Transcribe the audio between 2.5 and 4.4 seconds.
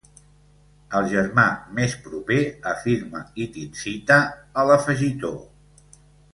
afirma i t'incita